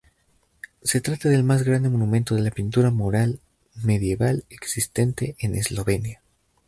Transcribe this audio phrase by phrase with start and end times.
[0.81, 3.39] Se trata del más grande monumento de la pintura mural
[3.83, 6.23] medieval existente en Eslovenia.